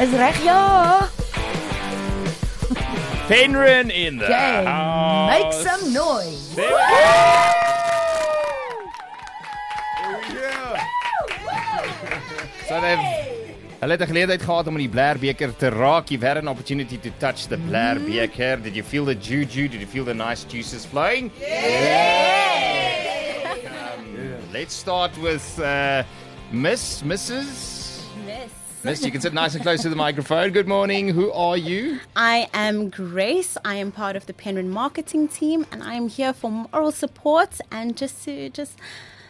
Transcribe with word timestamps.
Is 0.00 0.10
reg 0.14 0.36
ja. 0.44 1.08
Penryn 3.28 3.90
in 3.90 4.18
the 4.18 4.24
Okay. 4.24 4.64
house. 4.64 5.30
Make 5.30 5.52
some 5.52 5.92
noise. 5.92 6.54
There 6.54 6.70
we 6.70 6.76
go. 10.34 10.76
So 12.68 12.80
they've 12.80 13.26
Hulle 13.80 13.92
het 13.92 14.00
'n 14.00 14.06
geleentheid 14.06 14.42
gehad 14.42 14.66
om 14.66 14.76
die 14.76 14.88
Blêrbeker 14.88 15.56
te 15.56 15.68
raak. 15.68 16.08
You've 16.08 16.26
had 16.26 16.36
an 16.36 16.48
opportunity 16.48 16.98
to 16.98 17.10
touch 17.18 17.46
the 17.46 17.56
Blêr 17.56 17.94
Mm-hmm. 17.98 18.10
beker. 18.10 18.62
Did 18.62 18.74
you 18.74 18.84
feel 18.84 19.04
the 19.04 19.14
juju? 19.14 19.68
Did 19.68 19.80
you 19.80 19.86
feel 19.86 20.04
the 20.04 20.14
nice 20.14 20.44
juices 20.48 20.84
flowing? 20.86 21.30
Yeah. 21.38 22.56
Um, 23.94 24.16
let's 24.52 24.74
start 24.74 25.16
with 25.18 25.44
uh, 25.60 26.02
Miss, 26.50 27.02
Mrs. 27.02 27.77
Miss. 28.84 29.00
Miss, 29.00 29.04
you 29.06 29.10
can 29.10 29.20
sit 29.20 29.34
nice 29.34 29.54
and 29.54 29.62
close 29.62 29.82
to 29.82 29.88
the 29.88 29.96
microphone. 29.96 30.50
Good 30.50 30.68
morning. 30.68 31.08
Who 31.08 31.32
are 31.32 31.56
you? 31.56 31.98
I 32.14 32.48
am 32.54 32.90
Grace. 32.90 33.56
I 33.64 33.74
am 33.74 33.90
part 33.90 34.14
of 34.14 34.26
the 34.26 34.32
Penryn 34.32 34.68
marketing 34.68 35.26
team, 35.28 35.66
and 35.72 35.82
I 35.82 35.94
am 35.94 36.08
here 36.08 36.32
for 36.32 36.50
moral 36.50 36.92
support 36.92 37.58
and 37.72 37.96
just 37.96 38.22
to 38.24 38.48
just 38.50 38.78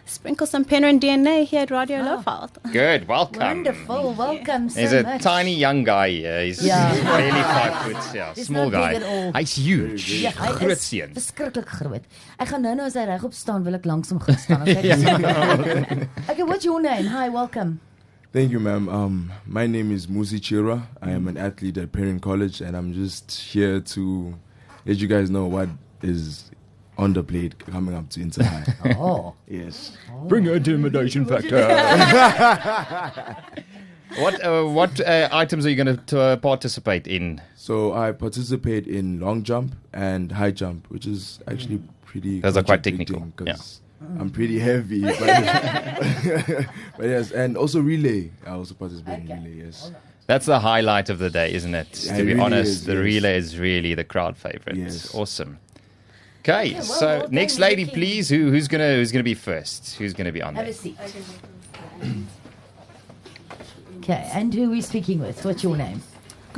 sprinkle 0.04 0.46
some 0.46 0.66
Penryn 0.66 1.00
DNA 1.00 1.46
here 1.46 1.62
at 1.62 1.70
Radio 1.70 2.00
ah. 2.00 2.22
Lowveld. 2.22 2.72
Good. 2.72 3.08
Welcome. 3.08 3.40
Wonderful. 3.42 4.12
Welcome 4.12 4.68
so 4.68 4.80
He's 4.80 4.92
a 4.92 5.02
much. 5.02 5.22
tiny 5.22 5.54
young 5.54 5.82
guy 5.82 6.10
here. 6.10 6.42
He's 6.44 6.62
Yeah. 6.64 6.92
barely 7.04 7.42
five 7.42 7.74
foot. 7.84 8.14
Yeah, 8.14 8.34
He's 8.34 8.46
small 8.48 8.68
not 8.68 8.72
guy. 8.72 8.98
big. 8.98 9.36
He's 9.36 9.54
huge. 9.56 10.12
Ja, 10.22 10.30
hy 10.32 10.52
Groot 10.58 10.72
is 10.72 10.80
seun. 10.82 11.14
verskriklik 11.14 11.66
groot. 11.66 12.02
Ek 12.38 12.48
gaan 12.48 12.60
nou 12.62 12.74
nou 12.74 12.84
as 12.84 12.94
hy 12.94 13.06
regop 13.08 13.32
staan 13.32 13.64
wil 13.64 13.74
ek 13.80 13.86
langs 13.86 14.10
hom 14.10 14.20
gaan 14.20 14.36
staan. 14.36 14.62
Okay, 14.68 14.92
okay, 16.30 16.42
what's 16.42 16.64
your 16.66 16.80
name? 16.82 17.06
Hi, 17.06 17.28
welcome. 17.30 17.80
Thank 18.32 18.52
you, 18.52 18.60
ma'am. 18.60 18.88
Um, 18.88 19.32
my 19.46 19.66
name 19.66 19.90
is 19.90 20.06
Musi 20.06 20.38
Chira. 20.38 20.86
I 21.00 21.10
am 21.12 21.28
an 21.28 21.36
athlete 21.38 21.78
at 21.78 21.92
Penryn 21.92 22.20
College, 22.20 22.60
and 22.60 22.76
I'm 22.76 22.92
just 22.92 23.30
here 23.32 23.80
to 23.80 24.34
let 24.84 24.98
you 24.98 25.08
guys 25.08 25.30
know 25.30 25.46
what 25.46 25.68
is 26.02 26.50
on 26.98 27.14
the 27.14 27.22
plate 27.22 27.58
coming 27.66 27.94
up 27.94 28.10
to 28.10 28.20
Inter 28.20 28.44
High. 28.44 28.64
Oh. 28.98 29.34
yes. 29.48 29.96
Bring 30.26 30.46
intimidation 30.46 31.24
factor. 31.32 31.56
what 34.18 34.44
uh, 34.44 34.64
what 34.64 35.00
uh, 35.00 35.28
items 35.32 35.64
are 35.64 35.70
you 35.70 35.82
going 35.82 35.96
to 35.96 36.20
uh, 36.20 36.36
participate 36.36 37.06
in? 37.06 37.40
So 37.56 37.94
I 37.94 38.12
participate 38.12 38.86
in 38.86 39.20
long 39.20 39.42
jump 39.42 39.74
and 39.94 40.32
high 40.32 40.50
jump, 40.50 40.86
which 40.90 41.06
is 41.06 41.40
actually 41.48 41.80
pretty. 42.04 42.40
Those 42.40 42.56
are 42.58 42.62
quite 42.62 42.84
technical. 42.84 43.20
technical, 43.20 43.46
'cause 43.46 43.80
I'm 44.00 44.30
pretty 44.30 44.58
heavy, 44.58 45.00
but, 45.02 45.18
but 46.96 47.06
yes, 47.06 47.32
and 47.32 47.56
also 47.56 47.80
relay. 47.80 48.30
I 48.46 48.50
also 48.50 48.74
participate 48.74 49.20
in 49.20 49.28
relay. 49.28 49.64
Yes. 49.66 49.90
That's 50.26 50.46
the 50.46 50.60
highlight 50.60 51.08
of 51.10 51.18
the 51.18 51.30
day, 51.30 51.52
isn't 51.54 51.74
it? 51.74 52.04
Yeah, 52.04 52.16
to 52.16 52.22
it 52.22 52.24
be 52.24 52.32
really 52.34 52.40
honest, 52.40 52.70
is, 52.70 52.84
the 52.84 52.94
yes. 52.94 53.02
relay 53.02 53.36
is 53.38 53.58
really 53.58 53.94
the 53.94 54.04
crowd 54.04 54.36
favorite. 54.36 54.76
Yes. 54.76 55.14
Awesome. 55.14 55.58
Okay, 56.40 56.74
well, 56.74 56.82
so 56.82 57.06
well 57.20 57.28
next 57.30 57.58
lady, 57.58 57.84
Vicky. 57.84 57.96
please. 57.96 58.28
Who 58.28 58.50
who's 58.50 58.68
gonna 58.68 58.94
who's 58.94 59.10
gonna 59.10 59.24
be 59.24 59.34
first? 59.34 59.96
Who's 59.96 60.14
gonna 60.14 60.32
be 60.32 60.42
on 60.42 60.54
Have 60.54 60.64
there? 60.64 60.72
a 60.72 60.74
seat. 60.74 60.96
Okay, 63.98 64.30
and 64.32 64.54
who 64.54 64.68
are 64.68 64.70
we 64.70 64.80
speaking 64.80 65.18
with? 65.18 65.44
What's 65.44 65.62
your 65.62 65.76
name? 65.76 66.02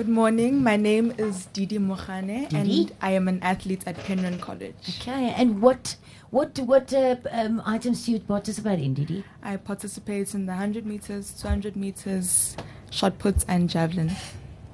Good 0.00 0.08
morning. 0.08 0.62
My 0.62 0.76
name 0.76 1.12
is 1.18 1.44
Didi 1.52 1.78
Mohane, 1.78 2.48
Didi? 2.48 2.56
and 2.56 2.92
I 3.02 3.10
am 3.10 3.28
an 3.28 3.38
athlete 3.42 3.82
at 3.86 3.96
Penryn 3.96 4.40
College. 4.40 4.74
Okay, 4.98 5.34
and 5.36 5.60
what 5.60 5.96
what 6.30 6.58
what 6.60 6.90
uh, 6.94 7.16
um, 7.30 7.60
items 7.66 8.06
do 8.06 8.12
you 8.12 8.20
participate 8.20 8.78
in, 8.80 8.94
Didi? 8.94 9.24
I 9.42 9.58
participate 9.58 10.34
in 10.34 10.46
the 10.46 10.52
100 10.52 10.86
meters, 10.86 11.34
200 11.42 11.76
meters, 11.76 12.56
shot 12.90 13.18
puts, 13.18 13.44
and 13.46 13.68
javelin. 13.68 14.10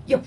Yo. 0.07 0.23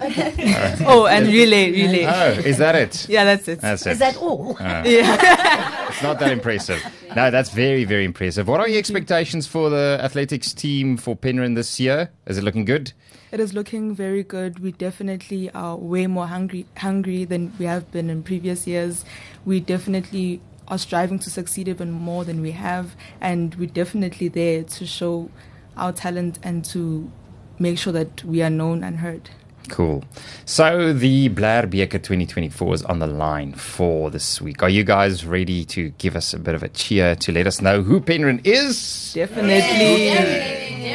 Okay. 0.00 0.76
Oh, 0.86 1.06
and 1.06 1.26
relay, 1.26 1.70
relay. 1.70 2.06
Oh, 2.06 2.30
is 2.30 2.58
that 2.58 2.74
it? 2.74 3.08
Yeah, 3.08 3.24
that's 3.24 3.48
it. 3.48 3.60
That's 3.60 3.86
it. 3.86 3.92
Is 3.92 3.98
that 3.98 4.16
all? 4.16 4.56
Yeah. 4.60 5.88
It's 5.88 6.02
not 6.02 6.18
that 6.20 6.32
impressive. 6.32 6.82
No, 7.14 7.30
that's 7.30 7.50
very, 7.50 7.84
very 7.84 8.04
impressive. 8.04 8.48
What 8.48 8.60
are 8.60 8.68
your 8.68 8.78
expectations 8.78 9.46
for 9.46 9.68
the 9.68 9.98
athletics 10.02 10.52
team 10.52 10.96
for 10.96 11.14
Penryn 11.16 11.54
this 11.54 11.78
year? 11.78 12.10
Is 12.26 12.38
it 12.38 12.44
looking 12.44 12.64
good? 12.64 12.92
It 13.32 13.40
is 13.40 13.52
looking 13.52 13.94
very 13.94 14.22
good. 14.22 14.58
We 14.58 14.72
definitely 14.72 15.50
are 15.50 15.76
way 15.76 16.06
more 16.06 16.26
hungry, 16.26 16.66
hungry 16.78 17.24
than 17.24 17.52
we 17.58 17.66
have 17.66 17.90
been 17.92 18.10
in 18.10 18.22
previous 18.22 18.66
years. 18.66 19.04
We 19.44 19.60
definitely 19.60 20.40
are 20.66 20.78
striving 20.78 21.18
to 21.20 21.30
succeed 21.30 21.68
even 21.68 21.90
more 21.90 22.24
than 22.24 22.40
we 22.40 22.52
have, 22.52 22.96
and 23.20 23.54
we're 23.56 23.68
definitely 23.68 24.28
there 24.28 24.62
to 24.62 24.86
show 24.86 25.28
our 25.76 25.92
talent 25.92 26.38
and 26.42 26.64
to 26.66 27.10
make 27.58 27.78
sure 27.78 27.92
that 27.92 28.24
we 28.24 28.42
are 28.42 28.50
known 28.50 28.82
and 28.82 28.98
heard. 28.98 29.30
Cool. 29.68 30.02
So 30.46 30.92
the 30.92 31.28
Blêrbeker 31.28 32.02
2024 32.02 32.74
is 32.74 32.82
on 32.84 32.98
the 32.98 33.06
line 33.06 33.52
for 33.52 34.10
this 34.10 34.40
week. 34.40 34.62
Are 34.62 34.68
you 34.68 34.82
guys 34.82 35.24
ready 35.24 35.64
to 35.66 35.90
give 35.90 36.16
us 36.16 36.34
a 36.34 36.38
bit 36.38 36.54
of 36.54 36.62
a 36.62 36.68
cheer 36.68 37.14
to 37.16 37.32
let 37.32 37.46
us 37.46 37.60
know 37.60 37.82
who 37.82 38.00
Penryn 38.00 38.40
is? 38.44 39.12
Definitely. 39.14 40.10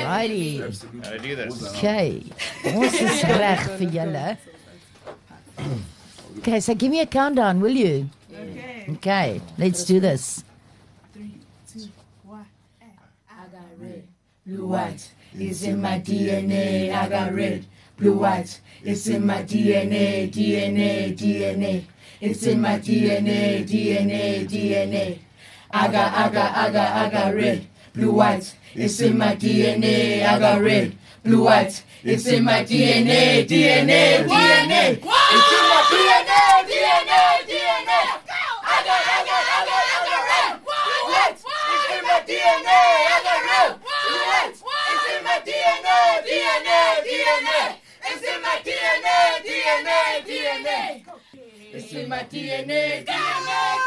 Righty. 0.04 0.58
How 0.60 0.68
to 1.12 1.20
do 1.20 1.36
this? 1.36 1.76
Okay. 1.76 2.24
Ons 2.66 2.94
is 2.94 3.24
reg 3.24 3.60
vir 3.78 3.90
julle. 3.90 4.38
Okay, 6.40 6.60
so 6.60 6.76
give 6.76 6.92
me 6.92 7.00
a 7.00 7.06
countdown, 7.06 7.62
will 7.62 7.72
you? 7.72 8.10
Okay. 8.32 8.86
Okay, 8.90 9.42
let's 9.58 9.84
do 9.86 10.00
this. 10.00 10.44
Blue 14.46 14.68
white 14.68 15.10
is 15.40 15.64
in 15.64 15.82
my 15.82 16.00
DNA. 16.00 16.94
I 16.94 17.10
got 17.10 17.34
red. 17.34 17.66
Blue 17.98 18.18
white 18.18 18.60
it's 18.84 19.08
in 19.08 19.26
my 19.26 19.42
DNA. 19.44 20.30
DNA. 20.32 21.18
DNA. 21.18 21.84
It's 22.22 22.44
in 22.46 22.62
my 22.62 22.78
DNA. 22.80 23.64
DNA. 23.66 24.46
DNA. 24.48 25.20
I 25.72 25.88
got. 25.88 26.14
I 26.14 27.10
got 27.10 27.34
red. 27.34 27.68
Blue 27.94 28.12
white 28.12 28.56
it's 28.74 29.00
in 29.00 29.18
my 29.18 29.36
DNA. 29.36 30.22
Got 30.40 30.62
red. 30.62 30.98
Blue 31.24 31.44
white 31.46 31.84
it's 32.04 32.28
in 32.28 32.44
my 32.44 32.64
DNA. 32.64 33.48
DNA. 33.48 34.28
DNA. 34.28 34.92
It's 34.92 35.52
in 35.56 35.66
my 35.72 35.82
DNA. 35.90 36.68
DNA. 36.68 37.48
DNA. 37.48 38.02
I 38.62 38.84
got. 38.86 39.02
I 39.08 39.24
got. 39.26 39.44
I 39.56 39.60
got. 39.66 39.84
I 39.88 40.04
got 40.06 40.24
red. 40.30 40.60
Blue 40.62 41.06
white 41.16 41.40
it's 41.40 41.90
in 41.96 42.04
my 42.04 42.20
DNA. 42.28 42.82
I 43.08 43.24
got 43.24 43.40
red. 43.48 43.72
Blue 44.06 44.24
white 44.30 44.52
it's 44.52 45.08
in 45.16 45.24
my 45.24 45.40
DNA. 45.48 46.22
DNA. 46.28 47.02
DNA. 47.08 47.82
It's 48.08 48.22
in 48.22 48.40
my 48.42 48.62
DNA. 48.64 49.42
DNA. 49.42 50.22
DNA. 50.28 51.06
My 52.16 52.24
DNA. 52.24 53.04
DNA. 53.04 53.06
DNA. 53.06 53.76
I 53.76 53.78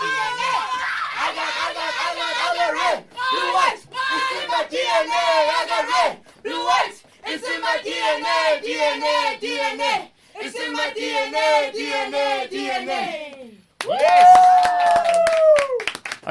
got. 1.34 1.38
I 1.38 1.40
got. 1.72 1.92
I 1.96 2.12
got. 2.18 2.32
I 2.36 2.38
got 2.58 2.70
red. 2.74 2.98
Blue 3.08 3.52
white 3.54 3.80
it's 3.80 4.32
in 4.36 4.44
my 4.50 4.64
DNA. 4.68 5.48
I 5.48 5.64
got 5.66 5.88
red. 5.88 6.20
Blue 6.42 6.62
white 6.62 6.92
it's 7.24 7.48
in 7.48 7.60
my 7.62 7.78
DNA. 7.80 8.60
DNA. 8.60 9.40
DNA. 9.40 10.10
It's 10.34 10.54
in 10.60 10.74
my 10.74 10.92
DNA. 10.94 11.72
DNA. 11.72 12.50
DNA. 12.50 13.48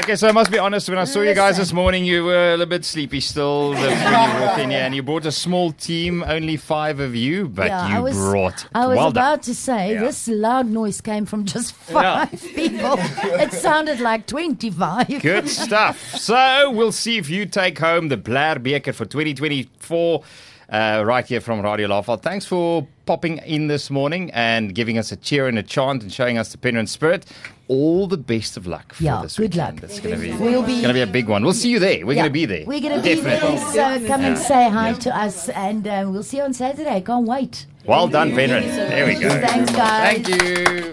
Okay, 0.07 0.16
so 0.16 0.29
I 0.29 0.31
must 0.31 0.50
be 0.51 0.57
honest. 0.57 0.88
When 0.88 0.97
I 0.97 1.03
saw 1.03 1.19
you 1.19 1.34
guys 1.34 1.57
this 1.57 1.73
morning, 1.73 2.06
you 2.06 2.23
were 2.23 2.51
a 2.53 2.56
little 2.56 2.66
bit 2.66 2.85
sleepy 2.85 3.19
still 3.19 3.72
when 3.72 3.81
you 3.91 4.40
walked 4.41 4.57
in 4.57 4.69
here, 4.69 4.79
and 4.79 4.95
you 4.95 5.03
brought 5.03 5.25
a 5.25 5.34
small 5.34 5.73
team, 5.73 6.23
only 6.25 6.56
five 6.56 7.01
of 7.01 7.13
you, 7.13 7.50
but 7.50 7.68
yeah, 7.68 7.90
you 7.90 7.95
I 7.97 8.00
was, 8.00 8.16
brought. 8.16 8.67
I 8.73 8.88
was 8.88 8.96
well 8.96 9.07
about 9.09 9.44
to 9.44 9.53
say 9.53 9.96
Yeah. 9.96 10.00
this 10.00 10.29
loud 10.29 10.67
noise 10.67 11.01
came 11.01 11.25
from 11.25 11.44
just 11.44 11.73
five 11.91 12.31
people. 12.56 12.96
it 13.00 13.51
sounded 13.51 14.00
like 14.00 14.28
twenty-five. 14.28 15.22
Good 15.22 15.50
stuff. 15.66 16.00
So 16.16 16.72
we'll 16.72 16.94
see 16.94 17.17
if 17.17 17.29
you 17.29 17.46
take 17.46 17.78
home 17.78 18.07
the 18.07 18.16
Blêrbeker 18.16 18.96
for 18.96 19.03
2024 19.03 20.23
uh, 20.69 21.03
right 21.05 21.25
here 21.25 21.39
from 21.41 21.61
Radio 21.61 21.87
Lowveld. 21.87 22.22
Thanks 22.22 22.46
for 22.46 22.87
popping 23.05 23.37
in 23.40 23.67
this 23.67 23.90
morning 23.90 24.29
and 24.31 24.75
giving 24.75 24.97
us 24.97 25.11
a 25.11 25.16
cheer 25.16 25.47
and 25.47 25.58
a 25.58 25.64
chant 25.64 26.03
and 26.03 26.11
showing 26.11 26.37
us 26.37 26.52
the 26.52 26.58
Penryn 26.58 26.87
spirit. 26.87 27.25
All 27.69 28.08
the 28.08 28.17
best 28.17 28.55
of 28.58 28.66
luck 28.67 28.93
for 28.93 29.03
Yeah, 29.03 29.22
this 29.22 29.37
good 29.37 29.53
weekend. 29.53 29.81
luck. 29.81 29.90
It's 29.90 29.99
going 29.99 30.16
to 30.16 30.22
be 30.22 30.31
We'll 30.34 30.64
be- 30.64 30.73
it's 30.73 30.81
going 30.81 30.87
to 30.90 30.93
be 30.93 31.02
a 31.02 31.08
big 31.08 31.28
one. 31.28 31.43
We'll 31.43 31.53
see 31.53 31.69
you 31.69 31.79
there. 31.79 32.05
We're 32.05 32.14
Yeah, 32.14 32.23
going 32.23 32.29
to 32.29 32.34
be 32.34 32.46
there. 32.46 32.66
We're 32.66 32.79
going 32.81 32.96
to 32.97 33.02
be 33.02 33.16
there. 33.16 33.40
So 33.58 34.08
come 34.08 34.22
and 34.22 34.37
say 34.37 34.69
hi 34.69 34.93
to 34.93 35.16
us, 35.16 35.49
and 35.49 35.85
uh, 35.87 36.05
we'll 36.08 36.23
see 36.23 36.37
you 36.37 36.43
on 36.43 36.53
Saturday. 36.53 37.02
Can't 37.02 37.25
wait. 37.28 37.66
Well 37.85 38.08
done, 38.08 38.31
Penryn. 38.31 38.64
There 38.67 39.05
we 39.05 39.16
go. 39.16 39.29
Thanks, 39.29 39.72
guys. 39.72 40.25
Thank 40.28 40.41
you. 40.43 40.91